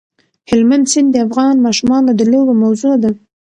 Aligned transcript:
هلمند 0.49 0.85
سیند 0.91 1.09
د 1.11 1.15
افغان 1.27 1.55
ماشومانو 1.65 2.09
د 2.15 2.21
لوبو 2.31 2.53
موضوع 2.63 2.95
ده. 3.03 3.11